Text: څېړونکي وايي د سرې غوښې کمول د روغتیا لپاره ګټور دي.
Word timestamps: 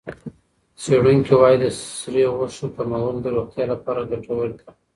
څېړونکي 0.81 1.33
وايي 1.37 1.57
د 1.61 1.65
سرې 1.99 2.23
غوښې 2.35 2.67
کمول 2.75 3.15
د 3.21 3.25
روغتیا 3.35 3.63
لپاره 3.73 4.07
ګټور 4.11 4.47
دي. 4.57 4.67